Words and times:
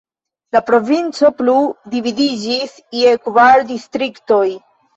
La 0.55 0.61
provinco 0.69 1.29
plu 1.41 1.57
dividiĝis 1.93 2.73
je 3.03 3.15
kvar 3.29 3.65
distriktoj. 3.71 4.45